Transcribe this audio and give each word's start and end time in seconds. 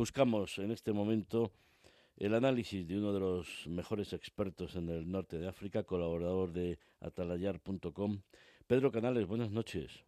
buscamos 0.00 0.58
en 0.58 0.70
este 0.70 0.94
momento 0.94 1.52
el 2.16 2.34
análisis 2.34 2.88
de 2.88 2.96
uno 2.96 3.12
de 3.12 3.20
los 3.20 3.66
mejores 3.66 4.14
expertos 4.14 4.74
en 4.74 4.88
el 4.88 5.10
norte 5.10 5.38
de 5.38 5.46
África, 5.46 5.82
colaborador 5.82 6.54
de 6.54 6.78
atalayar.com. 7.00 8.22
Pedro 8.66 8.90
Canales, 8.90 9.26
buenas 9.26 9.50
noches. 9.50 10.02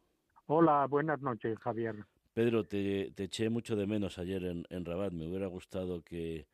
Hola, 0.46 0.86
buenas 0.86 1.20
noches, 1.20 1.58
Javier. 1.58 2.06
Pedro, 2.32 2.64
te, 2.64 3.12
eché 3.22 3.50
mucho 3.50 3.76
de 3.76 3.86
menos 3.86 4.16
ayer 4.18 4.42
en, 4.44 4.64
en 4.70 4.86
Rabat. 4.86 5.12
Me 5.12 5.28
hubiera 5.28 5.46
gustado 5.46 6.00
que, 6.00 6.46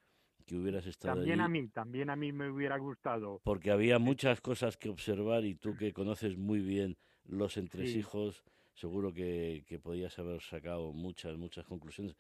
que 0.44 0.56
hubieras 0.56 0.86
estado 0.86 1.14
También 1.14 1.40
a 1.40 1.46
mí, 1.46 1.68
también 1.68 2.10
a 2.10 2.16
mí 2.16 2.32
me 2.32 2.50
hubiera 2.50 2.76
gustado. 2.76 3.40
Porque 3.44 3.70
había 3.70 4.00
muchas 4.00 4.40
cosas 4.40 4.76
que 4.76 4.88
observar 4.88 5.44
y 5.44 5.54
tú 5.54 5.76
que 5.76 5.92
conoces 5.92 6.36
muy 6.36 6.58
bien 6.58 6.96
los 7.24 7.56
entresijos, 7.56 8.42
seguro 8.74 9.12
que, 9.12 9.62
que 9.68 9.78
podías 9.78 10.18
haber 10.18 10.40
sacado 10.40 10.92
muchas, 10.92 11.36
muchas 11.36 11.64
conclusiones. 11.66 12.16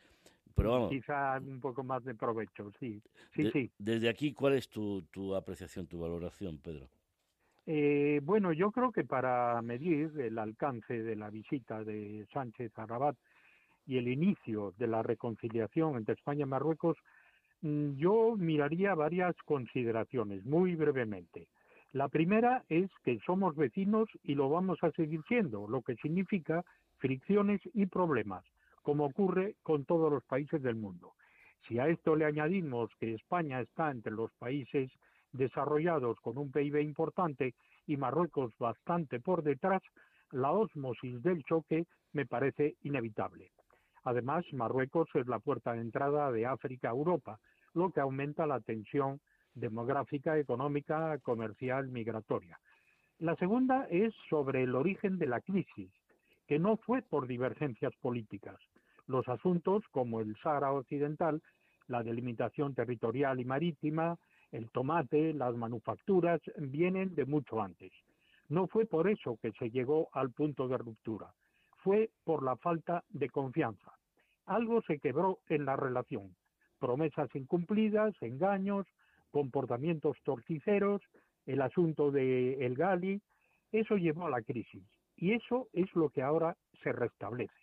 Pero 0.58 0.72
vamos. 0.72 0.90
Quizá 0.90 1.38
un 1.38 1.60
poco 1.60 1.84
más 1.84 2.02
de 2.04 2.16
provecho, 2.16 2.72
sí. 2.80 3.00
Sí, 3.32 3.48
sí. 3.52 3.70
Desde 3.78 4.08
aquí, 4.08 4.32
¿cuál 4.32 4.54
es 4.54 4.68
tu, 4.68 5.02
tu 5.12 5.36
apreciación, 5.36 5.86
tu 5.86 6.00
valoración, 6.00 6.58
Pedro? 6.58 6.88
Eh, 7.64 8.20
bueno, 8.24 8.52
yo 8.52 8.72
creo 8.72 8.90
que 8.90 9.04
para 9.04 9.62
medir 9.62 10.10
el 10.18 10.36
alcance 10.36 11.00
de 11.00 11.14
la 11.14 11.30
visita 11.30 11.84
de 11.84 12.26
Sánchez 12.32 12.72
a 12.76 12.86
Rabat 12.86 13.16
y 13.86 13.98
el 13.98 14.08
inicio 14.08 14.74
de 14.78 14.88
la 14.88 15.04
reconciliación 15.04 15.96
entre 15.96 16.14
España 16.14 16.42
y 16.42 16.48
Marruecos, 16.48 16.96
mm, 17.60 17.92
yo 17.92 18.34
miraría 18.36 18.96
varias 18.96 19.36
consideraciones, 19.44 20.44
muy 20.44 20.74
brevemente. 20.74 21.46
La 21.92 22.08
primera 22.08 22.64
es 22.68 22.90
que 23.04 23.20
somos 23.24 23.54
vecinos 23.54 24.08
y 24.24 24.34
lo 24.34 24.48
vamos 24.48 24.78
a 24.82 24.90
seguir 24.90 25.20
siendo, 25.28 25.68
lo 25.68 25.82
que 25.82 25.94
significa 25.96 26.64
fricciones 26.98 27.60
y 27.74 27.86
problemas 27.86 28.44
como 28.88 29.04
ocurre 29.04 29.56
con 29.62 29.84
todos 29.84 30.10
los 30.10 30.24
países 30.24 30.62
del 30.62 30.74
mundo. 30.74 31.12
Si 31.66 31.78
a 31.78 31.88
esto 31.88 32.16
le 32.16 32.24
añadimos 32.24 32.88
que 32.98 33.12
España 33.12 33.60
está 33.60 33.90
entre 33.90 34.12
los 34.12 34.32
países 34.38 34.90
desarrollados 35.30 36.18
con 36.20 36.38
un 36.38 36.50
PIB 36.50 36.80
importante 36.80 37.54
y 37.86 37.98
Marruecos 37.98 38.56
bastante 38.58 39.20
por 39.20 39.42
detrás, 39.42 39.82
la 40.30 40.52
ósmosis 40.52 41.22
del 41.22 41.44
choque 41.44 41.84
me 42.14 42.24
parece 42.24 42.76
inevitable. 42.80 43.50
Además, 44.04 44.46
Marruecos 44.54 45.10
es 45.16 45.26
la 45.26 45.38
puerta 45.38 45.74
de 45.74 45.82
entrada 45.82 46.32
de 46.32 46.46
África 46.46 46.88
a 46.88 46.92
Europa, 46.92 47.38
lo 47.74 47.90
que 47.90 48.00
aumenta 48.00 48.46
la 48.46 48.60
tensión 48.60 49.20
demográfica, 49.52 50.38
económica, 50.38 51.18
comercial, 51.18 51.88
migratoria. 51.88 52.58
La 53.18 53.36
segunda 53.36 53.86
es 53.90 54.14
sobre 54.30 54.62
el 54.62 54.74
origen 54.74 55.18
de 55.18 55.26
la 55.26 55.42
crisis, 55.42 55.90
que 56.46 56.58
no 56.58 56.78
fue 56.78 57.02
por 57.02 57.26
divergencias 57.26 57.92
políticas, 58.00 58.58
los 59.08 59.26
asuntos 59.28 59.82
como 59.90 60.20
el 60.20 60.36
Sahara 60.36 60.72
Occidental, 60.72 61.42
la 61.88 62.02
delimitación 62.02 62.74
territorial 62.74 63.40
y 63.40 63.44
marítima, 63.44 64.16
el 64.52 64.70
tomate, 64.70 65.34
las 65.34 65.54
manufacturas, 65.56 66.40
vienen 66.58 67.14
de 67.14 67.24
mucho 67.24 67.60
antes. 67.60 67.92
No 68.48 68.66
fue 68.68 68.86
por 68.86 69.08
eso 69.08 69.38
que 69.42 69.52
se 69.52 69.70
llegó 69.70 70.08
al 70.12 70.30
punto 70.30 70.68
de 70.68 70.78
ruptura, 70.78 71.34
fue 71.82 72.10
por 72.24 72.42
la 72.42 72.56
falta 72.56 73.02
de 73.08 73.28
confianza. 73.28 73.92
Algo 74.46 74.80
se 74.82 74.98
quebró 74.98 75.40
en 75.48 75.64
la 75.64 75.76
relación, 75.76 76.34
promesas 76.78 77.34
incumplidas, 77.34 78.14
engaños, 78.22 78.86
comportamientos 79.30 80.16
torticeros, 80.22 81.02
el 81.44 81.60
asunto 81.62 82.10
de 82.10 82.64
El 82.64 82.74
Gali, 82.74 83.20
eso 83.72 83.96
llevó 83.96 84.26
a 84.26 84.30
la 84.30 84.42
crisis 84.42 84.82
y 85.16 85.32
eso 85.32 85.68
es 85.72 85.92
lo 85.94 86.10
que 86.10 86.22
ahora 86.22 86.56
se 86.82 86.92
restablece. 86.92 87.57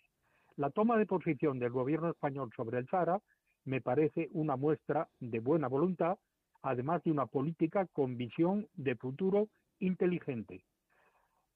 La 0.56 0.70
toma 0.70 0.96
de 0.96 1.04
posición 1.04 1.58
del 1.58 1.70
gobierno 1.70 2.08
español 2.08 2.50
sobre 2.56 2.78
el 2.78 2.88
Sahara 2.88 3.20
me 3.66 3.82
parece 3.82 4.28
una 4.32 4.56
muestra 4.56 5.08
de 5.20 5.40
buena 5.40 5.68
voluntad, 5.68 6.18
además 6.62 7.02
de 7.04 7.10
una 7.10 7.26
política 7.26 7.86
con 7.92 8.16
visión 8.16 8.66
de 8.74 8.96
futuro 8.96 9.48
inteligente. 9.80 10.64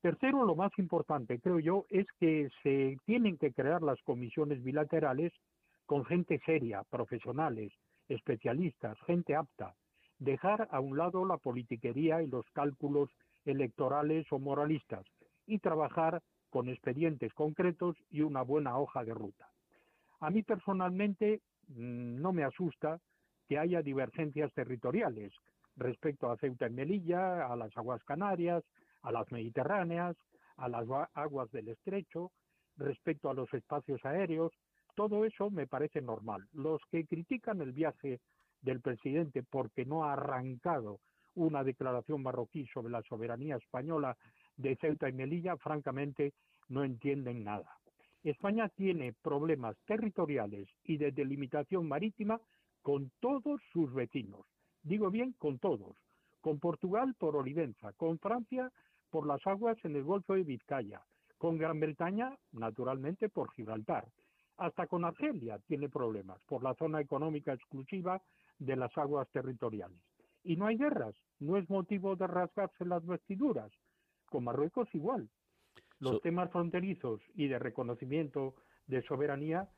Tercero, 0.03 0.45
lo 0.45 0.55
más 0.55 0.73
importante, 0.79 1.41
creo 1.41 1.61
yo, 1.61 1.87
es 1.89 2.07
que 2.19 2.51
se 2.63 2.99
tienen 3.07 3.39
que 3.39 3.53
crear 3.53 3.83
las 3.83 4.01
comisiones 4.03 4.63
bilaterales 4.63 5.33
con 5.87 6.05
gente 6.05 6.41
seria, 6.45 6.85
profesionales, 6.91 7.73
especialistas, 8.09 8.99
gente 9.07 9.35
apta. 9.35 9.75
Dejar 10.19 10.69
a 10.71 10.81
un 10.81 10.99
lado 10.99 11.25
la 11.25 11.39
politiquería 11.39 12.23
y 12.23 12.27
los 12.27 12.45
cálculos 12.53 13.09
electorales 13.45 14.27
o 14.31 14.39
moralistas 14.39 15.07
y 15.47 15.59
trabajar 15.59 16.23
con 16.51 16.69
expedientes 16.69 17.33
concretos 17.35 17.97
y 18.11 18.21
una 18.21 18.43
buena 18.43 18.77
hoja 18.79 19.05
de 19.05 19.15
ruta. 19.15 19.49
A 20.21 20.31
mí 20.31 20.43
personalmente 20.43 21.41
mm, 21.69 22.21
no 22.21 22.33
me 22.33 22.45
asusta 22.45 23.01
que 23.49 23.59
haya 23.59 23.83
divergencias 23.83 24.53
territoriales 24.53 25.33
respecto 25.77 26.31
a 26.31 26.37
Ceuta 26.37 26.67
y 26.67 26.71
Melilla, 26.71 27.47
a 27.47 27.57
las 27.57 27.77
aguas 27.77 28.03
canarias, 28.05 28.63
a 29.03 29.13
las 29.13 29.31
mediterráneas, 29.33 30.17
a 30.57 30.69
las 30.69 30.87
aguas 31.15 31.51
del 31.51 31.69
estrecho, 31.69 32.31
respecto 32.77 33.31
a 33.31 33.35
los 33.35 33.53
espacios 33.55 34.05
aéreos. 34.05 34.53
Todo 34.95 35.25
eso 35.25 35.51
me 35.51 35.67
parece 35.67 36.03
normal. 36.03 36.47
Los 36.53 36.83
que 36.91 37.07
critican 37.07 37.61
el 37.61 37.73
viaje 37.73 38.21
del 38.61 38.81
presidente 38.81 39.43
porque 39.43 39.87
no 39.87 40.05
ha 40.05 40.13
arrancado 40.13 41.01
una 41.35 41.65
declaración 41.65 42.23
marroquí 42.23 42.67
sobre 42.67 42.93
la 42.93 43.03
soberanía 43.03 43.57
española 43.57 44.17
de 44.61 44.77
Ceuta 44.77 45.09
y 45.09 45.13
Melilla, 45.13 45.57
francamente, 45.57 46.33
no 46.69 46.85
entienden 46.85 47.45
nada. 47.45 47.77
España 48.23 48.69
tiene 48.69 49.15
problemas 49.23 49.77
territoriales 49.87 50.69
y 50.85 50.99
de 50.99 51.11
delimitación 51.11 51.89
marítima 51.89 52.41
con 52.83 53.11
todos 53.21 53.61
sus 53.73 53.93
vecinos. 53.95 54.47
Digo 54.83 55.11
bien, 55.11 55.35
con 55.39 55.59
todos. 55.59 55.97
Con 56.41 56.59
Portugal 56.59 57.15
por 57.19 57.37
Olivenza, 57.37 57.93
con 57.95 58.19
Francia 58.19 58.71
por 59.11 59.27
las 59.27 59.45
aguas 59.47 59.77
en 59.85 59.97
el 59.97 60.05
Golfo 60.05 60.35
de 60.35 60.45
Vizcaya, 60.45 61.03
con 61.39 61.59
Gran 61.59 61.81
Bretaña, 61.81 62.37
naturalmente, 62.53 63.29
por 63.29 63.51
Gibraltar. 63.53 64.07
Hasta 64.57 64.87
con 64.87 65.05
Argelia 65.05 65.59
tiene 65.67 65.89
problemas 65.89 66.41
por 66.47 66.63
la 66.63 66.75
zona 66.75 67.01
económica 67.01 67.53
exclusiva 67.53 68.23
de 68.59 68.77
las 68.77 68.97
aguas 68.97 69.29
territoriales. 69.31 69.99
Y 70.45 70.57
no 70.57 70.67
hay 70.67 70.77
guerras, 70.77 71.15
no 71.39 71.57
es 71.57 71.69
motivo 71.69 72.17
de 72.17 72.27
rasgarse 72.27 72.85
las 72.85 73.05
vestiduras. 73.05 73.73
Con 74.31 74.45
Marruecos 74.45 74.89
igual. 74.95 75.29
Los 75.99 76.23
temas 76.23 76.51
fronterizos 76.51 77.21
y 77.35 77.49
de 77.49 77.59
reconocimiento 77.59 78.55
de 78.87 79.03
soberanía 79.03 79.69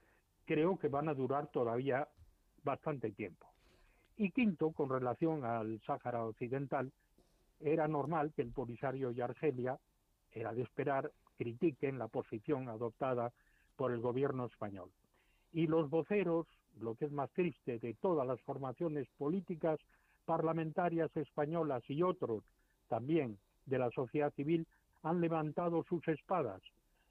creo 0.44 0.78
que 0.78 0.88
van 0.88 1.08
a 1.08 1.14
durar 1.14 1.48
todavía 1.48 2.06
bastante 2.62 3.10
tiempo. 3.10 3.48
Y 4.16 4.30
quinto, 4.30 4.70
con 4.70 4.88
relación 4.88 5.44
al 5.44 5.80
Sáhara 5.80 6.24
Occidental, 6.24 6.92
era 7.58 7.88
normal 7.88 8.32
que 8.34 8.42
el 8.42 8.52
Polisario 8.52 9.10
y 9.10 9.20
Argelia, 9.20 9.78
era 10.30 10.52
de 10.52 10.62
esperar, 10.62 11.10
critiquen 11.36 11.98
la 11.98 12.08
posición 12.08 12.68
adoptada 12.68 13.32
por 13.76 13.90
el 13.90 14.00
gobierno 14.00 14.46
español. 14.46 14.90
Y 15.52 15.66
los 15.66 15.90
voceros, 15.90 16.46
lo 16.78 16.94
que 16.94 17.06
es 17.06 17.12
más 17.12 17.30
triste, 17.32 17.78
de 17.78 17.94
todas 17.94 18.26
las 18.26 18.40
formaciones 18.42 19.08
políticas, 19.16 19.80
parlamentarias 20.24 21.10
españolas 21.16 21.82
y 21.88 22.02
otros 22.02 22.44
también 22.88 23.38
de 23.66 23.78
la 23.78 23.90
sociedad 23.90 24.32
civil, 24.34 24.66
han 25.02 25.20
levantado 25.20 25.84
sus 25.84 26.06
espadas. 26.08 26.62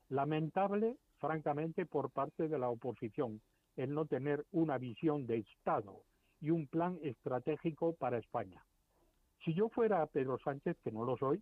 Lamentable, 0.09 0.97
francamente, 1.19 1.85
por 1.85 2.09
parte 2.09 2.47
de 2.47 2.59
la 2.59 2.69
oposición, 2.69 3.41
el 3.77 3.93
no 3.93 4.05
tener 4.05 4.45
una 4.51 4.77
visión 4.77 5.25
de 5.27 5.39
Estado 5.39 6.01
y 6.41 6.49
un 6.49 6.67
plan 6.67 6.97
estratégico 7.01 7.93
para 7.93 8.17
España. 8.17 8.63
Si 9.43 9.53
yo 9.53 9.69
fuera 9.69 10.05
Pedro 10.07 10.37
Sánchez, 10.39 10.77
que 10.83 10.91
no 10.91 11.05
lo 11.05 11.17
soy, 11.17 11.41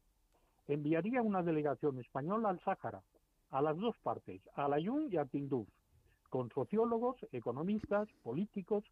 enviaría 0.67 1.21
una 1.21 1.41
delegación 1.41 1.99
española 1.99 2.49
al 2.49 2.59
Sáhara, 2.61 3.01
a 3.51 3.61
las 3.61 3.77
dos 3.77 3.97
partes, 4.03 4.41
a 4.55 4.67
Layún 4.67 5.09
y 5.11 5.17
a 5.17 5.25
Tinduf, 5.25 5.67
con 6.29 6.49
sociólogos, 6.51 7.17
economistas, 7.31 8.07
políticos, 8.23 8.83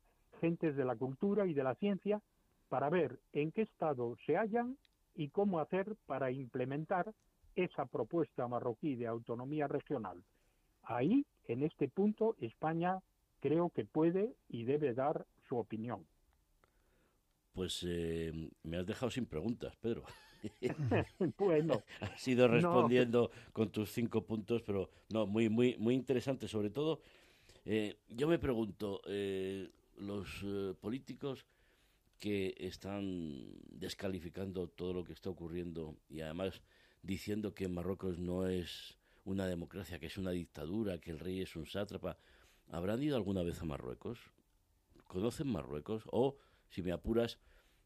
gentes 0.41 0.75
de 0.75 0.85
la 0.85 0.95
cultura 0.95 1.45
y 1.45 1.53
de 1.53 1.63
la 1.63 1.75
ciencia, 1.75 2.21
para 2.69 2.89
ver 2.89 3.19
en 3.33 3.51
qué 3.51 3.61
estado 3.61 4.15
se 4.25 4.35
hallan 4.35 4.77
y 5.17 5.29
cómo 5.29 5.59
hacer 5.59 5.95
para 6.05 6.31
implementar 6.31 7.13
esa 7.55 7.87
propuesta 7.87 8.47
marroquí 8.47 8.95
de 8.95 9.07
autonomía 9.07 9.67
regional. 9.67 10.23
Ahí, 10.83 11.25
en 11.45 11.63
este 11.63 11.89
punto, 11.89 12.35
España 12.39 12.99
creo 13.39 13.71
que 13.71 13.83
puede 13.83 14.35
y 14.47 14.63
debe 14.63 14.93
dar 14.93 15.25
su 15.49 15.57
opinión. 15.57 16.05
Pues 17.53 17.83
eh, 17.87 18.31
me 18.61 18.77
has 18.77 18.85
dejado 18.85 19.09
sin 19.09 19.25
preguntas, 19.25 19.75
Pedro. 19.77 20.03
bueno. 21.39 21.81
has 21.99 22.27
ido 22.27 22.47
respondiendo 22.47 23.31
con 23.51 23.71
tus 23.71 23.91
cinco 23.91 24.23
puntos, 24.23 24.61
pero 24.61 24.91
no, 25.09 25.25
muy, 25.25 25.49
muy, 25.49 25.75
muy 25.79 25.95
interesante. 25.95 26.47
Sobre 26.47 26.69
todo, 26.69 27.01
eh, 27.65 27.97
yo 28.07 28.27
me 28.27 28.37
pregunto, 28.37 29.01
eh, 29.07 29.71
los 29.97 30.45
políticos 30.79 31.47
que 32.19 32.55
están 32.59 33.45
descalificando 33.69 34.67
todo 34.67 34.93
lo 34.93 35.03
que 35.03 35.13
está 35.13 35.29
ocurriendo 35.29 35.95
y 36.09 36.21
además 36.21 36.61
diciendo 37.03 37.53
que 37.53 37.67
Marruecos 37.67 38.17
no 38.17 38.47
es 38.47 38.97
una 39.23 39.45
democracia, 39.45 39.99
que 39.99 40.07
es 40.07 40.17
una 40.17 40.31
dictadura, 40.31 40.99
que 40.99 41.11
el 41.11 41.19
rey 41.19 41.41
es 41.41 41.55
un 41.55 41.65
sátrapa. 41.65 42.17
¿Habrán 42.69 43.03
ido 43.03 43.15
alguna 43.15 43.43
vez 43.43 43.61
a 43.61 43.65
Marruecos? 43.65 44.19
conocen 45.07 45.47
Marruecos 45.47 46.03
o, 46.11 46.37
si 46.69 46.81
me 46.81 46.91
apuras, 46.91 47.39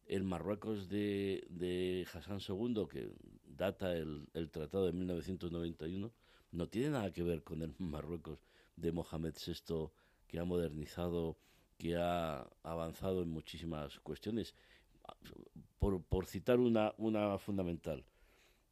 el 0.07 0.23
Marruecos 0.23 0.89
de, 0.89 1.45
de 1.49 2.07
Hassan 2.11 2.39
II, 2.47 2.87
que 2.89 3.11
data 3.45 3.95
el, 3.95 4.27
el 4.33 4.49
tratado 4.49 4.85
de 4.85 4.93
1991, 4.93 6.11
no 6.51 6.67
tiene 6.67 6.89
nada 6.89 7.11
que 7.11 7.23
ver 7.23 7.43
con 7.43 7.61
el 7.61 7.73
Marruecos 7.79 8.39
de 8.75 8.91
Mohamed 8.91 9.35
VI, 9.35 9.89
que 10.27 10.39
ha 10.39 10.43
modernizado, 10.43 11.37
que 11.81 11.95
ha 11.95 12.47
avanzado 12.61 13.23
en 13.23 13.29
muchísimas 13.29 13.99
cuestiones. 14.01 14.53
Por, 15.79 16.03
por 16.03 16.27
citar 16.27 16.59
una, 16.59 16.93
una 16.99 17.39
fundamental, 17.39 18.05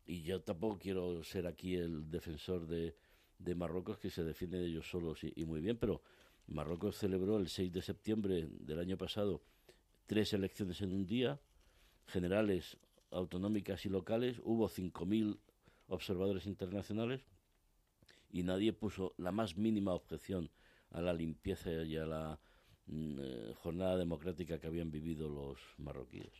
y 0.06 0.21
yo 0.21 0.44
tampoco 0.44 0.77
quiero 0.77 1.23
ser 1.23 1.47
aquí 1.47 1.73
el 1.73 2.11
defensor 2.11 2.67
de, 2.67 2.95
de 3.39 3.56
Marruecos 3.56 3.97
que 3.97 4.11
se 4.11 4.23
defiende 4.23 4.59
de 4.59 4.67
ellos 4.67 4.88
solos 4.88 5.21
y, 5.23 5.44
muy 5.44 5.59
bien, 5.59 5.77
pero 5.77 6.03
Marruecos 6.45 6.97
celebró 6.97 7.38
el 7.38 7.50
6 7.50 7.73
de 7.73 7.81
septiembre 7.81 8.47
del 8.51 8.77
año 8.77 8.95
pasado 8.95 9.41
tres 10.06 10.33
elecciones 10.33 10.79
en 10.81 10.94
un 10.94 11.07
día, 11.07 11.39
generales, 12.06 12.77
autonómicas 13.09 13.88
y 13.88 13.89
locales, 13.89 14.39
hubo 14.44 14.69
5.000 14.69 15.39
observadores 15.88 16.45
internacionales 16.45 17.25
y 18.29 18.44
nadie 18.44 18.71
puso 18.71 19.15
la 19.17 19.31
más 19.31 19.57
mínima 19.57 19.95
objeción 19.95 20.51
a 20.91 21.01
la 21.01 21.13
limpieza 21.13 21.71
y 21.71 21.97
a 21.97 22.06
la 22.06 22.39
eh, 22.91 23.53
jornada 23.62 23.97
democrática 23.97 24.59
que 24.59 24.68
habían 24.68 24.91
vivido 24.91 25.30
los 25.30 25.57
marroquíes. 25.77 26.31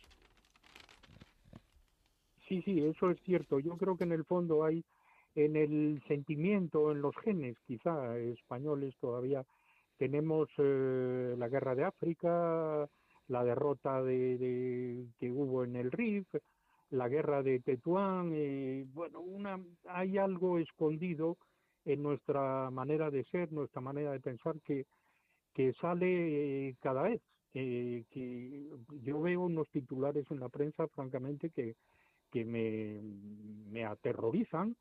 Sí, 2.48 2.60
sí, 2.62 2.80
eso 2.80 3.10
es 3.10 3.20
cierto. 3.22 3.60
Yo 3.60 3.76
creo 3.76 3.96
que 3.96 4.04
en 4.04 4.12
el 4.12 4.24
fondo 4.24 4.64
hay 4.64 4.84
en 5.36 5.56
el 5.56 6.02
sentimiento, 6.08 6.90
en 6.90 7.02
los 7.02 7.14
genes 7.18 7.56
quizá 7.66 8.18
españoles 8.18 8.94
todavía 9.00 9.44
tenemos 9.96 10.48
eh, 10.58 11.34
la 11.38 11.48
guerra 11.48 11.74
de 11.74 11.84
África, 11.84 12.88
la 13.28 13.44
derrota 13.44 14.02
de, 14.02 15.06
que 15.18 15.30
hubo 15.30 15.62
en 15.62 15.76
el 15.76 15.92
Rif, 15.92 16.26
la 16.90 17.08
guerra 17.08 17.42
de 17.42 17.60
Tetuán, 17.60 18.32
eh, 18.34 18.86
bueno, 18.92 19.22
hay 19.88 20.18
algo 20.18 20.58
escondido 20.58 21.36
en 21.84 22.02
nuestra 22.02 22.70
manera 22.70 23.10
de 23.10 23.24
ser, 23.24 23.52
nuestra 23.52 23.80
manera 23.80 24.12
de 24.12 24.20
pensar 24.20 24.56
que, 24.62 24.86
que 25.54 25.72
sale 25.74 26.68
eh, 26.68 26.76
cada 26.80 27.02
vez. 27.02 27.20
que 27.52 28.68
yo 29.02 29.20
veo 29.20 29.42
unos 29.42 29.68
titulares 29.70 30.24
en 30.30 30.40
la 30.40 30.48
prensa, 30.48 30.86
francamente, 30.88 31.50
que, 31.50 31.74
que 32.30 32.44
me, 32.44 33.00
me 33.70 33.84
aterrorizan, 33.84 34.76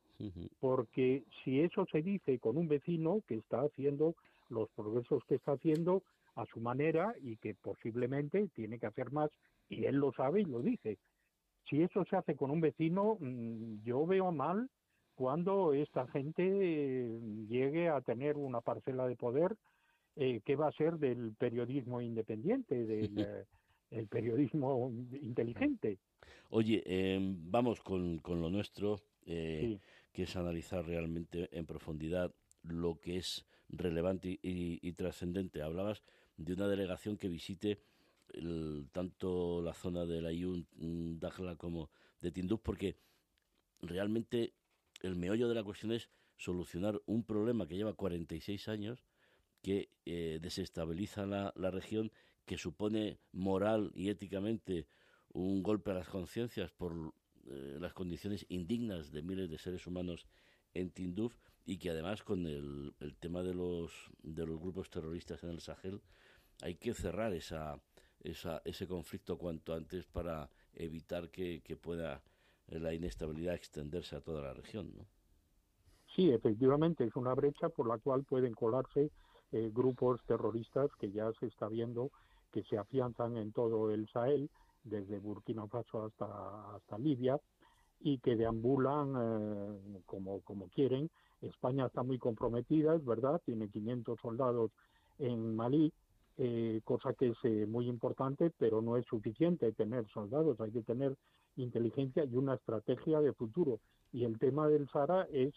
porque 0.60 1.24
si 1.44 1.62
eso 1.62 1.86
se 1.92 2.01
dice 2.01 2.39
con 2.39 2.57
un 2.57 2.68
vecino 2.68 3.21
que 3.25 3.36
está 3.36 3.62
haciendo 3.62 4.16
los 4.50 4.69
progresos 4.71 5.24
que 5.25 5.36
está 5.36 5.54
haciendo 5.54 6.04
a 6.36 6.45
su 6.45 6.60
manera 6.60 7.13
y 7.22 7.38
que 7.38 7.56
posiblemente 7.56 8.50
tiene 8.54 8.80
que 8.80 8.88
hacer 8.88 9.12
más, 9.12 9.31
y 9.69 9.86
él 9.86 9.98
lo 9.98 10.12
sabe 10.13 10.42
y 10.42 10.45
lo 10.45 10.62
dice. 10.62 10.98
Si 11.69 11.81
eso 11.81 12.04
se 12.06 12.15
hace 12.15 12.36
con 12.36 12.51
un 12.51 12.62
vecino, 12.62 13.18
mm, 13.19 13.83
yo 13.83 14.06
veo 14.06 14.31
mal 14.31 14.69
cuando 15.15 15.74
esta 15.74 16.07
gente 16.07 16.44
eh, 16.44 17.19
llegue 17.48 17.89
a 17.89 18.01
tener 18.01 18.38
una 18.38 18.62
parcela 18.62 19.06
de 19.07 19.15
poder, 19.15 19.56
eh, 20.19 20.42
¿qué 20.44 20.57
va 20.57 20.68
a 20.68 20.71
ser 20.74 20.98
del 20.98 21.33
periodismo 21.33 22.01
independiente, 22.01 22.86
del 22.86 23.10
el 23.92 24.07
periodismo 24.07 24.92
inteligente? 25.21 25.98
Oye, 26.50 26.83
em, 26.86 27.38
vamos 27.50 27.80
con, 27.81 28.19
con, 28.19 28.42
lo 28.42 28.50
nuestro, 28.50 29.01
eh, 29.25 29.80
que 30.12 30.24
es 30.24 30.36
analizar 30.36 30.86
realmente 30.86 31.48
en 31.57 31.66
profundidad 31.66 32.33
lo 32.63 33.00
que 33.00 33.18
es 33.18 33.45
relevante 33.69 34.39
y, 34.42 34.92
trascendente. 34.94 35.62
Hablabas 35.62 36.04
de 36.36 36.54
una 36.54 36.68
delegación 36.68 37.15
que 37.18 37.30
visite 37.30 37.80
tanto 38.92 39.62
la 39.62 39.74
zona 39.74 40.06
de 40.06 40.22
la 40.22 40.33
Yun, 40.33 40.68
Dajla 41.19 41.56
como 41.56 41.89
de 42.22 42.31
Tinduf, 42.31 42.60
porque 42.62 42.98
realmente 43.81 44.54
el 45.01 45.15
meollo 45.15 45.48
de 45.48 45.56
la 45.56 45.63
cuestión 45.63 45.94
es 45.94 46.10
solucionar 46.36 47.01
un 47.06 47.24
problema 47.24 47.68
que 47.68 47.77
lleva 47.77 47.94
46 47.94 48.68
años, 48.68 49.04
que 49.61 49.89
eh, 50.06 50.39
desestabiliza 50.41 51.25
la, 51.25 51.53
la 51.56 51.71
región, 51.71 52.11
que 52.45 52.57
supone 52.57 53.19
moral 53.31 53.91
y 53.94 54.09
éticamente 54.09 54.88
un 55.31 55.61
golpe 55.61 55.91
a 55.91 55.95
las 55.95 56.07
conciencias 56.07 56.71
por 56.71 57.13
eh, 57.47 57.77
las 57.79 57.94
condiciones 57.94 58.45
indignas 58.50 59.11
de 59.11 59.21
miles 59.21 59.50
de 59.50 59.57
seres 59.57 59.85
humanos 59.88 60.27
en 60.73 60.91
Tinduf 60.91 61.35
y 61.65 61.77
que 61.77 61.91
además 61.91 62.23
con 62.23 62.45
el, 62.45 62.94
el, 63.00 63.15
tema 63.17 63.44
de 63.44 63.53
los, 63.53 63.91
de 64.23 64.45
los 64.45 64.59
grupos 64.59 64.89
terroristas 64.89 65.44
en 65.44 65.51
el 65.51 65.59
Sahel 65.59 66.01
hay 66.62 66.75
que 66.75 66.94
cerrar 66.94 67.33
esa, 67.33 67.79
esa, 68.21 68.62
ese 68.65 68.88
conflicto 68.88 69.38
cuanto 69.38 69.73
antes 69.73 70.05
para 70.05 70.50
evitar 70.73 71.29
que, 71.29 71.62
que 71.62 71.75
pueda 71.75 72.23
eh, 72.67 72.79
la 72.79 72.94
inestabilidad 72.94 73.55
extenderse 73.55 74.15
a 74.15 74.21
toda 74.21 74.41
la 74.41 74.53
región. 74.53 74.91
¿no? 74.95 75.05
Sí, 76.15 76.29
efectivamente, 76.31 77.03
es 77.03 77.15
una 77.15 77.33
brecha 77.33 77.69
por 77.69 77.88
la 77.88 77.97
cual 77.97 78.23
pueden 78.23 78.53
colarse 78.53 79.12
eh, 79.51 79.72
grupos 79.74 80.22
terroristas 80.25 80.90
que 81.00 81.12
ya 81.12 81.31
se 81.40 81.48
está 81.48 81.68
viendo 81.68 82.12
que 82.51 82.63
se 82.63 82.78
afianzan 82.78 83.38
en 83.38 83.51
todo 83.51 83.92
el 83.92 84.07
Sahel 84.10 84.50
desde 84.84 85.19
Burkina 85.19 85.68
Faso 85.68 86.06
hasta, 86.06 86.75
hasta 86.75 86.98
Libia 86.98 87.40
y 88.01 88.19
que 88.19 88.36
deambulan 88.36 89.13
eh, 89.18 90.01
como, 90.06 90.42
como 90.42 90.68
quieren. 90.69 91.10
España 91.42 91.86
está 91.86 92.04
muy 92.04 92.18
comprometida, 92.18 92.96
es 92.96 93.06
verdad, 93.06 93.42
tiene 93.46 93.69
500 93.69 94.19
soldados 94.19 94.72
en 95.19 95.56
Malí, 95.56 95.92
eh, 96.38 96.81
cosa 96.84 97.13
que 97.13 97.30
es 97.30 97.38
eh, 97.44 97.66
muy 97.68 97.88
importante, 97.88 98.51
pero 98.57 98.81
no 98.81 98.98
es 98.98 99.06
suficiente 99.06 99.72
tener 99.74 100.07
soldados, 100.10 100.60
hay 100.62 100.72
que 100.72 100.81
tener 100.81 101.16
inteligencia 101.57 102.24
y 102.24 102.36
una 102.36 102.56
estrategia 102.56 103.19
de 103.19 103.34
futuro. 103.34 103.80
Y 104.12 104.24
el 104.24 104.40
tema 104.40 104.68
del 104.68 104.90
Sahara 104.90 105.28
es, 105.31 105.54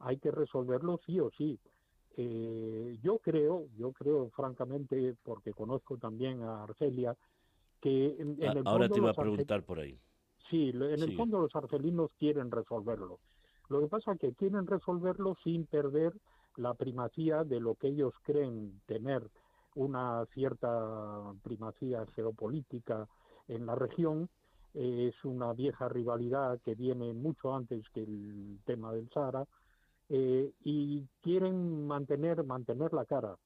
hay 0.00 0.18
que 0.18 0.30
resolverlo 0.30 1.00
sí 1.06 1.20
o 1.20 1.30
sí. 1.30 1.58
Yo 2.16 3.18
creo, 3.18 3.66
yo 3.76 3.92
creo 3.92 4.30
francamente, 4.30 5.16
porque 5.22 5.52
conozco 5.52 5.96
también 5.96 6.42
a 6.42 6.62
Argelia, 6.62 7.16
Ahora 8.64 8.88
te 8.88 8.98
iba 8.98 9.10
a 9.10 9.14
preguntar 9.14 9.62
por 9.62 9.78
ahí. 9.78 9.98
Sí, 10.48 10.70
en 10.70 11.02
el 11.02 11.16
fondo 11.16 11.40
los 11.40 11.54
argelinos 11.54 12.10
quieren 12.18 12.50
resolverlo. 12.50 13.18
Lo 13.68 13.80
que 13.80 13.88
pasa 13.88 14.12
es 14.12 14.20
que 14.20 14.34
quieren 14.34 14.66
resolverlo 14.66 15.36
sin 15.42 15.66
perder 15.66 16.12
la 16.56 16.74
primacía 16.74 17.44
de 17.44 17.60
lo 17.60 17.74
que 17.74 17.88
ellos 17.88 18.14
creen 18.22 18.80
tener 18.86 19.22
una 19.74 20.24
cierta 20.32 21.32
primacía 21.42 22.06
geopolítica 22.14 23.08
en 23.48 23.66
la 23.66 23.74
región. 23.74 24.28
es 24.74 25.14
una 25.24 25.52
vieja 25.52 25.88
rivalidad 25.88 26.60
que 26.64 26.74
viene 26.74 27.12
mucho 27.12 27.54
antes 27.54 27.88
que 27.90 28.02
el 28.02 28.58
tema 28.64 28.92
del 28.92 29.08
Sahara 29.10 29.46
eh, 30.08 30.50
y 30.64 31.02
quieren 31.22 31.86
mantener 31.86 32.44
mantener 32.44 32.92
la 32.92 33.04
cara. 33.04 33.36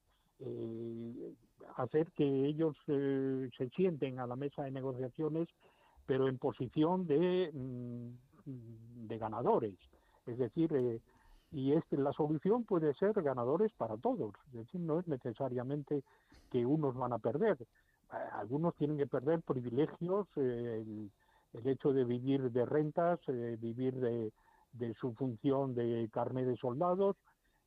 Eh, 0.40 1.34
hacer 1.76 2.06
que 2.12 2.46
ellos 2.46 2.76
eh, 2.86 3.50
se 3.56 3.68
sienten 3.70 4.18
a 4.20 4.26
la 4.26 4.36
mesa 4.36 4.64
de 4.64 4.70
negociaciones, 4.70 5.48
pero 6.06 6.28
en 6.28 6.38
posición 6.38 7.06
de, 7.06 7.50
mm, 7.52 9.06
de 9.06 9.18
ganadores. 9.18 9.74
Es 10.26 10.38
decir, 10.38 10.72
eh, 10.74 11.00
y 11.52 11.72
este, 11.72 11.96
la 11.96 12.12
solución 12.12 12.64
puede 12.64 12.94
ser 12.94 13.20
ganadores 13.22 13.72
para 13.74 13.96
todos. 13.96 14.34
Es 14.48 14.54
decir, 14.54 14.80
no 14.80 14.98
es 14.98 15.08
necesariamente 15.08 16.02
que 16.50 16.64
unos 16.66 16.94
van 16.96 17.12
a 17.12 17.18
perder. 17.18 17.58
Algunos 18.32 18.74
tienen 18.76 18.96
que 18.96 19.06
perder 19.06 19.42
privilegios, 19.42 20.26
el, 20.36 21.10
hecho 21.64 21.92
de 21.92 22.04
vivir 22.04 22.50
de 22.50 22.64
rentas, 22.64 23.20
vivir 23.58 23.94
de, 23.96 24.32
de 24.78 24.94
su 24.94 25.12
función 25.14 25.74
de 25.74 26.08
carne 26.12 26.44
de 26.44 26.56
soldados, 26.56 27.16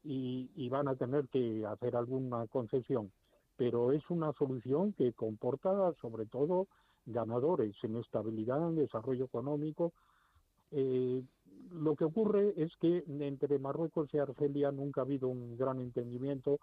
y, 0.04 0.70
van 0.70 0.88
a 0.88 0.96
tener 0.96 1.28
que 1.28 1.66
hacer 1.66 1.96
alguna 1.96 2.48
concesión. 2.48 3.12
Pero 3.58 3.92
es 3.92 4.10
una 4.10 4.34
solución 4.34 4.94
que 4.94 5.14
comporta 5.14 5.94
sobre 6.02 6.26
todo 6.26 6.68
ganadores 7.06 7.76
en 7.84 7.98
estabilidad, 7.98 8.70
en 8.70 8.76
desarrollo 8.76 9.26
económico. 9.26 9.94
Eh, 10.72 11.24
lo 11.72 11.96
que 11.96 12.06
ocurre 12.06 12.54
es 12.58 12.76
que 12.78 13.04
entre 13.08 13.60
Marruecos 13.60 14.10
y 14.14 14.18
Argelia 14.18 14.72
nunca 14.72 15.02
ha 15.02 15.04
habido 15.04 15.28
un 15.28 15.58
gran 15.58 15.80
entendimiento 15.80 16.60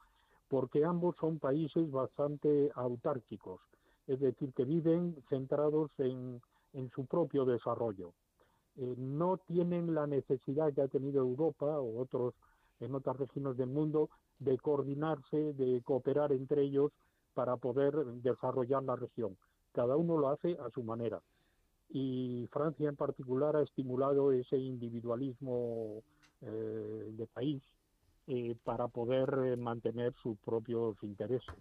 porque 0.48 0.84
ambos 0.84 1.14
son 1.20 1.38
países 1.38 1.90
bastante 1.90 2.70
autárquicos, 2.74 3.60
es 4.06 4.18
decir, 4.18 4.52
que 4.54 4.64
viven 4.64 5.14
centrados 5.28 5.90
en, 5.98 6.40
en 6.72 6.90
su 6.90 7.04
propio 7.04 7.44
desarrollo. 7.44 8.12
Eh, 8.78 8.94
no 8.96 9.38
tienen 9.38 9.94
la 9.94 10.06
necesidad 10.06 10.72
que 10.72 10.82
ha 10.82 10.88
tenido 10.88 11.20
Europa 11.20 11.66
o 11.66 12.00
otros 12.00 12.34
en 12.80 12.94
otras 12.94 13.16
regiones 13.16 13.56
del 13.56 13.68
mundo 13.68 14.08
de 14.38 14.56
coordinarse, 14.58 15.52
de 15.54 15.82
cooperar 15.82 16.32
entre 16.32 16.62
ellos 16.62 16.92
para 17.34 17.56
poder 17.56 17.92
desarrollar 18.22 18.82
la 18.84 18.96
región. 18.96 19.36
Cada 19.72 19.96
uno 19.96 20.16
lo 20.16 20.28
hace 20.28 20.56
a 20.64 20.70
su 20.70 20.82
manera. 20.82 21.20
Y 21.90 22.46
Francia 22.52 22.88
en 22.88 22.96
particular 22.96 23.56
ha 23.56 23.62
estimulado 23.62 24.30
ese 24.32 24.58
individualismo 24.58 26.02
eh, 26.42 27.10
de 27.16 27.26
país 27.26 27.62
eh, 28.30 28.54
para 28.62 28.88
poder 28.88 29.28
eh, 29.46 29.56
mantener 29.56 30.12
sus 30.22 30.38
propios 30.38 30.96
intereses. 31.02 31.54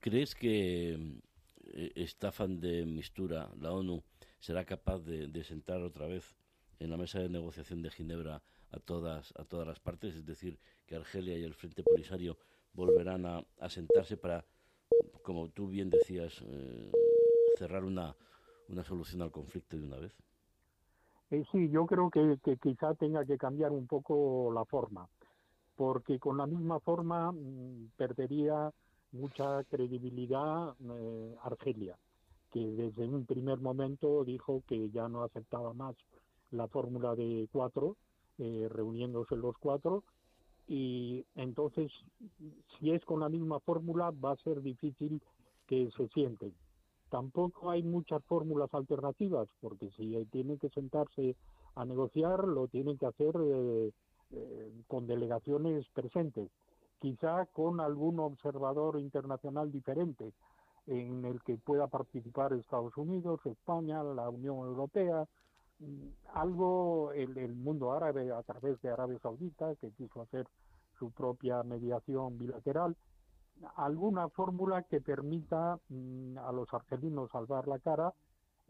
¿Crees 0.00 0.34
que 0.34 0.94
eh, 0.94 1.92
esta 1.94 2.32
fan 2.32 2.58
de 2.60 2.86
mistura, 2.86 3.50
la 3.60 3.72
ONU, 3.72 4.02
será 4.38 4.64
capaz 4.64 4.98
de, 5.00 5.28
de, 5.28 5.44
sentar 5.44 5.82
otra 5.82 6.06
vez 6.06 6.36
en 6.78 6.90
la 6.90 6.96
mesa 6.96 7.18
de 7.18 7.28
negociación 7.28 7.82
de 7.82 7.90
Ginebra 7.90 8.42
a 8.70 8.78
todas, 8.78 9.32
a 9.36 9.44
todas 9.44 9.66
las 9.66 9.80
partes? 9.80 10.14
Es 10.14 10.26
decir, 10.26 10.58
que 10.86 10.96
Argelia 10.96 11.38
y 11.38 11.44
el 11.44 11.54
Frente 11.54 11.82
Polisario 11.82 12.36
volverán 12.72 13.24
a, 13.26 13.68
sentarse 13.68 14.16
para, 14.16 14.44
como 15.22 15.48
tú 15.48 15.68
bien 15.68 15.90
decías, 15.90 16.42
eh, 16.46 16.92
cerrar 17.56 17.84
una, 17.84 18.14
una 18.68 18.84
solución 18.84 19.22
al 19.22 19.32
conflicto 19.32 19.76
de 19.76 19.84
una 19.84 19.98
vez. 19.98 20.16
Eh, 21.30 21.42
sí, 21.50 21.68
yo 21.70 21.86
creo 21.86 22.10
que, 22.10 22.38
que, 22.44 22.56
quizá 22.56 22.94
tenga 22.94 23.24
que 23.24 23.38
cambiar 23.38 23.72
un 23.72 23.86
poco 23.86 24.52
la 24.52 24.64
forma, 24.64 25.08
porque 25.74 26.18
con 26.20 26.36
la 26.36 26.46
misma 26.46 26.78
forma 26.80 27.32
mmm, 27.32 27.90
perdería 27.96 28.70
mucha 29.12 29.64
credibilidad 29.64 30.74
eh, 30.80 31.34
Argelia, 31.42 31.98
que 32.56 32.74
desde 32.74 33.06
un 33.06 33.26
primer 33.26 33.60
momento 33.60 34.24
dijo 34.24 34.62
que 34.66 34.88
ya 34.88 35.10
no 35.10 35.22
aceptaba 35.22 35.74
más 35.74 35.94
la 36.50 36.66
fórmula 36.68 37.14
de 37.14 37.46
cuatro, 37.52 37.96
eh, 38.38 38.66
reuniéndose 38.70 39.36
los 39.36 39.58
cuatro, 39.58 40.04
y 40.66 41.26
entonces, 41.34 41.92
si 42.78 42.92
es 42.92 43.04
con 43.04 43.20
la 43.20 43.28
misma 43.28 43.60
fórmula, 43.60 44.10
va 44.10 44.32
a 44.32 44.36
ser 44.36 44.62
difícil 44.62 45.20
que 45.66 45.90
se 45.98 46.08
sienten. 46.08 46.54
Tampoco 47.10 47.70
hay 47.70 47.82
muchas 47.82 48.24
fórmulas 48.24 48.72
alternativas, 48.72 49.48
porque 49.60 49.90
si 49.90 50.24
tienen 50.32 50.58
que 50.58 50.70
sentarse 50.70 51.36
a 51.74 51.84
negociar, 51.84 52.48
lo 52.48 52.68
tienen 52.68 52.96
que 52.96 53.04
hacer 53.04 53.34
eh, 53.38 53.92
eh, 54.30 54.72
con 54.88 55.06
delegaciones 55.06 55.86
presentes, 55.92 56.48
quizá 57.00 57.44
con 57.52 57.80
algún 57.80 58.18
observador 58.18 58.98
internacional 58.98 59.70
diferente, 59.70 60.32
en 60.86 61.24
el 61.24 61.42
que 61.42 61.56
pueda 61.56 61.88
participar 61.88 62.52
Estados 62.52 62.96
Unidos, 62.96 63.40
España, 63.44 64.02
la 64.02 64.28
Unión 64.30 64.58
Europea, 64.58 65.26
mm, 65.80 66.08
algo 66.34 67.12
el, 67.12 67.36
el 67.38 67.54
mundo 67.54 67.92
árabe 67.92 68.32
a 68.32 68.42
través 68.42 68.80
de 68.82 68.90
Arabia 68.90 69.18
Saudita, 69.20 69.74
que 69.76 69.90
quiso 69.92 70.22
hacer 70.22 70.46
su 70.98 71.10
propia 71.10 71.62
mediación 71.62 72.38
bilateral, 72.38 72.96
alguna 73.76 74.28
fórmula 74.28 74.82
que 74.82 75.00
permita 75.00 75.78
mmm, 75.88 76.38
a 76.38 76.52
los 76.52 76.72
argelinos 76.72 77.30
salvar 77.30 77.66
la 77.68 77.78
cara, 77.78 78.12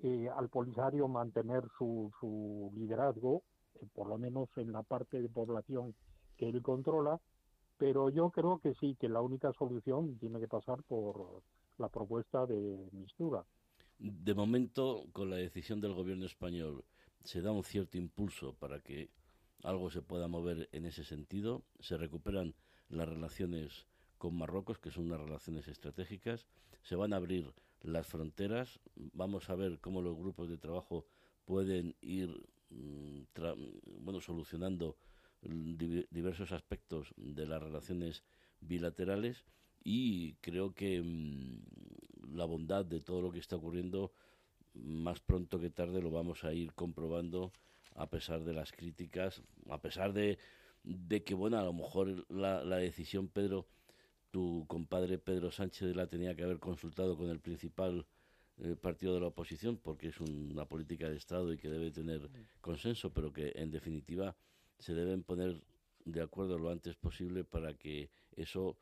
eh, 0.02 0.28
al 0.34 0.48
Polisario 0.48 1.08
mantener 1.08 1.64
su, 1.78 2.12
su 2.20 2.70
liderazgo, 2.76 3.42
eh, 3.74 3.86
por 3.94 4.08
lo 4.08 4.18
menos 4.18 4.48
en 4.56 4.72
la 4.72 4.82
parte 4.82 5.20
de 5.20 5.28
población 5.28 5.94
que 6.36 6.48
él 6.48 6.62
controla, 6.62 7.18
pero 7.78 8.10
yo 8.10 8.30
creo 8.30 8.58
que 8.58 8.74
sí, 8.74 8.96
que 8.98 9.08
la 9.08 9.20
única 9.20 9.52
solución 9.52 10.18
tiene 10.18 10.38
que 10.40 10.48
pasar 10.48 10.82
por 10.84 11.42
la 11.78 11.88
propuesta 11.88 12.46
de 12.46 12.88
Mistura. 12.92 13.44
De 13.98 14.34
momento, 14.34 15.06
con 15.12 15.30
la 15.30 15.36
decisión 15.36 15.80
del 15.80 15.94
gobierno 15.94 16.26
español, 16.26 16.84
se 17.24 17.40
da 17.40 17.52
un 17.52 17.64
cierto 17.64 17.98
impulso 17.98 18.54
para 18.54 18.80
que 18.80 19.10
algo 19.62 19.90
se 19.90 20.02
pueda 20.02 20.28
mover 20.28 20.68
en 20.72 20.84
ese 20.84 21.02
sentido, 21.04 21.62
se 21.80 21.96
recuperan 21.96 22.54
las 22.88 23.08
relaciones 23.08 23.86
con 24.18 24.36
Marruecos, 24.36 24.78
que 24.78 24.90
son 24.90 25.06
unas 25.06 25.20
relaciones 25.20 25.68
estratégicas. 25.68 26.46
Se 26.82 26.96
van 26.96 27.12
a 27.12 27.16
abrir 27.16 27.52
las 27.82 28.06
fronteras. 28.06 28.80
Vamos 28.94 29.50
a 29.50 29.54
ver 29.56 29.78
cómo 29.80 30.02
los 30.02 30.16
grupos 30.16 30.48
de 30.48 30.58
trabajo 30.58 31.06
pueden 31.44 31.96
ir 32.00 32.46
mm, 32.70 33.22
bueno, 34.00 34.20
solucionando 34.20 34.96
diversos 35.42 36.52
aspectos 36.52 37.12
de 37.16 37.46
las 37.46 37.62
relaciones 37.62 38.24
bilaterales 38.60 39.44
y 39.88 40.34
creo 40.40 40.74
que 40.74 41.00
mmm, 41.00 41.60
la 42.34 42.44
bondad 42.44 42.84
de 42.84 42.98
todo 42.98 43.22
lo 43.22 43.30
que 43.30 43.38
está 43.38 43.54
ocurriendo 43.54 44.12
más 44.74 45.20
pronto 45.20 45.60
que 45.60 45.70
tarde 45.70 46.02
lo 46.02 46.10
vamos 46.10 46.42
a 46.42 46.52
ir 46.52 46.72
comprobando 46.74 47.52
a 47.94 48.10
pesar 48.10 48.42
de 48.42 48.52
las 48.52 48.72
críticas, 48.72 49.42
a 49.70 49.80
pesar 49.80 50.12
de, 50.12 50.38
de 50.82 51.22
que, 51.22 51.34
bueno, 51.34 51.58
a 51.58 51.62
lo 51.62 51.72
mejor 51.72 52.26
la, 52.28 52.64
la 52.64 52.78
decisión, 52.78 53.28
Pedro, 53.28 53.68
tu 54.32 54.64
compadre 54.66 55.18
Pedro 55.18 55.52
Sánchez 55.52 55.94
la 55.94 56.08
tenía 56.08 56.34
que 56.34 56.42
haber 56.42 56.58
consultado 56.58 57.16
con 57.16 57.30
el 57.30 57.38
principal 57.38 58.06
eh, 58.58 58.74
partido 58.74 59.14
de 59.14 59.20
la 59.20 59.28
oposición 59.28 59.76
porque 59.76 60.08
es 60.08 60.20
una 60.20 60.64
política 60.66 61.08
de 61.08 61.16
Estado 61.16 61.52
y 61.52 61.58
que 61.58 61.70
debe 61.70 61.92
tener 61.92 62.28
consenso, 62.60 63.12
pero 63.12 63.32
que 63.32 63.52
en 63.54 63.70
definitiva 63.70 64.34
se 64.80 64.94
deben 64.94 65.22
poner 65.22 65.62
de 66.04 66.22
acuerdo 66.22 66.58
lo 66.58 66.70
antes 66.70 66.96
posible 66.96 67.44
para 67.44 67.74
que 67.74 68.10
eso, 68.34 68.76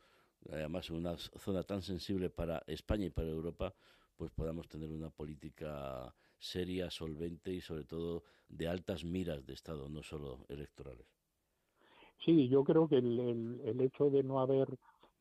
además 0.50 0.90
en 0.90 0.96
una 0.96 1.16
zona 1.16 1.62
tan 1.62 1.82
sensible 1.82 2.30
para 2.30 2.62
España 2.66 3.06
y 3.06 3.10
para 3.10 3.28
Europa, 3.28 3.74
pues 4.16 4.30
podamos 4.30 4.68
tener 4.68 4.90
una 4.90 5.10
política 5.10 6.14
seria, 6.38 6.90
solvente 6.90 7.52
y 7.52 7.60
sobre 7.60 7.84
todo 7.84 8.24
de 8.48 8.68
altas 8.68 9.04
miras 9.04 9.46
de 9.46 9.54
Estado, 9.54 9.88
no 9.88 10.02
solo 10.02 10.44
electorales. 10.48 11.06
Sí, 12.24 12.48
yo 12.48 12.64
creo 12.64 12.88
que 12.88 12.96
el, 12.96 13.60
el, 13.64 13.80
hecho 13.80 14.08
de 14.10 14.22
no 14.22 14.40
haber 14.40 14.68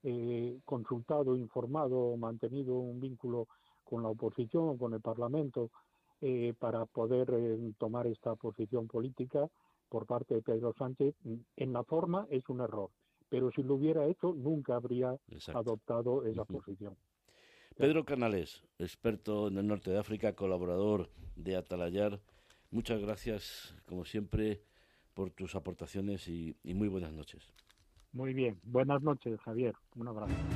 eh, 0.03 0.59
consultado, 0.65 1.35
informado, 1.35 2.15
mantenido 2.17 2.75
un 2.75 2.99
vínculo 2.99 3.47
con 3.83 4.03
la 4.03 4.09
oposición, 4.09 4.77
con 4.77 4.93
el 4.93 5.01
Parlamento, 5.01 5.71
eh, 6.21 6.53
para 6.57 6.85
poder 6.85 7.33
eh, 7.33 7.73
tomar 7.77 8.07
esta 8.07 8.35
posición 8.35 8.87
política 8.87 9.49
por 9.89 10.05
parte 10.05 10.35
de 10.35 10.41
Pedro 10.41 10.73
Sánchez, 10.77 11.15
en 11.57 11.73
la 11.73 11.83
forma 11.83 12.25
es 12.29 12.47
un 12.49 12.61
error, 12.61 12.89
pero 13.33 13.49
si 13.51 13.63
lo 13.63 13.73
hubiera 13.73 14.05
hecho 14.05 14.31
nunca 14.31 14.75
habría 14.75 15.17
Exacto. 15.31 15.59
adoptado 15.59 16.23
esa 16.23 16.43
uh 16.43 16.45
-huh. 16.45 16.53
posición. 16.53 16.95
Pedro 17.75 18.05
Canales, 18.05 18.63
experto 18.77 19.47
en 19.47 19.57
el 19.57 19.65
norte 19.65 19.89
de 19.89 19.97
África, 19.97 20.35
colaborador 20.35 21.09
de 21.35 21.55
Atalayar, 21.55 22.21
muchas 22.69 23.01
gracias, 23.01 23.73
como 23.87 24.05
siempre, 24.05 24.61
por 25.15 25.31
tus 25.31 25.55
aportaciones 25.55 26.27
y, 26.27 26.55
y 26.63 26.75
muy 26.75 26.89
buenas 26.89 27.11
noches. 27.11 27.51
Muy 28.11 28.35
bien. 28.35 28.59
Buenas 28.61 29.01
noches, 29.01 29.39
Javier. 29.41 29.73
Un 29.95 30.09
abrazo. 30.09 30.53